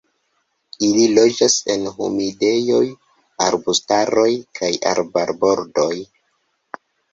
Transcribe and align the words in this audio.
Ili 0.85 1.03
loĝas 1.17 1.57
en 1.73 1.85
humidejoj, 1.97 2.81
arbustaroj 3.49 4.27
kaj 4.61 4.73
arbarbordoj. 4.95 5.93